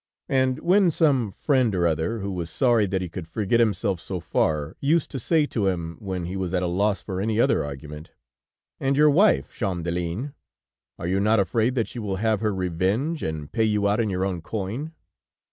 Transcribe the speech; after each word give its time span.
And 0.29 0.57
when 0.61 0.89
some 0.89 1.29
friend 1.29 1.75
or 1.75 1.85
other, 1.85 2.21
who 2.21 2.31
was 2.31 2.49
sorry 2.49 2.87
that 2.87 3.03
he 3.03 3.07
could 3.07 3.27
forget 3.27 3.59
himself 3.59 4.01
so 4.01 4.19
far, 4.19 4.75
used 4.79 5.11
to 5.11 5.19
say 5.19 5.45
to 5.45 5.67
him, 5.67 5.97
when 5.99 6.25
he 6.25 6.35
was 6.35 6.55
at 6.55 6.63
a 6.63 6.65
loss 6.65 7.03
for 7.03 7.21
any 7.21 7.39
other 7.39 7.63
argument: 7.63 8.09
"And 8.79 8.97
your 8.97 9.11
wife, 9.11 9.53
Champdelin? 9.55 10.33
Are 10.97 11.07
you 11.07 11.19
not 11.19 11.39
afraid 11.39 11.75
that 11.75 11.87
she 11.87 11.99
will 11.99 12.15
have 12.15 12.39
her 12.39 12.51
revenge 12.55 13.21
and 13.21 13.51
pay 13.51 13.63
you 13.63 13.87
out 13.87 13.99
in 13.99 14.09
your 14.09 14.25
own 14.25 14.41
coin?" 14.41 14.91